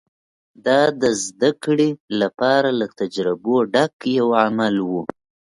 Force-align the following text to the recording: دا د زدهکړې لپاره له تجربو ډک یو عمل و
دا 0.65 0.81
د 1.01 1.03
زدهکړې 1.25 1.89
لپاره 2.21 2.69
له 2.79 2.87
تجربو 2.99 3.55
ډک 3.73 3.93
یو 4.17 4.27
عمل 4.43 4.75
و 4.89 4.91